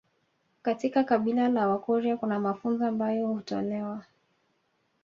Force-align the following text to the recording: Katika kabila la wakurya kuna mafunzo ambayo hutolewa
Katika 0.61 1.03
kabila 1.03 1.49
la 1.49 1.67
wakurya 1.67 2.17
kuna 2.17 2.39
mafunzo 2.39 2.85
ambayo 2.85 3.27
hutolewa 3.27 4.05